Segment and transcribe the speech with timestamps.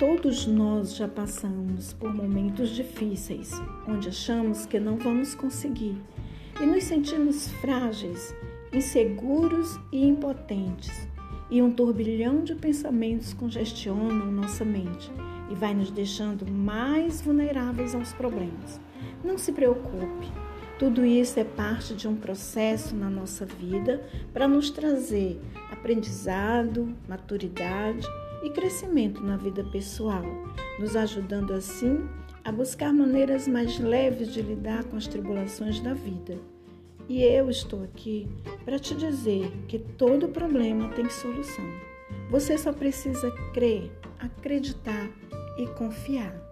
[0.00, 3.52] Todos nós já passamos por momentos difíceis,
[3.86, 5.94] onde achamos que não vamos conseguir
[6.58, 8.34] e nos sentimos frágeis,
[8.72, 11.06] inseguros e impotentes.
[11.50, 15.12] E um turbilhão de pensamentos congestionam nossa mente
[15.50, 18.80] e vai nos deixando mais vulneráveis aos problemas.
[19.22, 20.32] Não se preocupe,
[20.78, 25.38] tudo isso é parte de um processo na nossa vida para nos trazer
[25.70, 28.08] aprendizado, maturidade
[28.42, 30.24] e crescimento na vida pessoal,
[30.78, 32.08] nos ajudando assim
[32.44, 36.38] a buscar maneiras mais leves de lidar com as tribulações da vida.
[37.08, 38.28] E eu estou aqui
[38.64, 41.64] para te dizer que todo problema tem solução.
[42.30, 45.10] Você só precisa crer, acreditar
[45.58, 46.49] e confiar.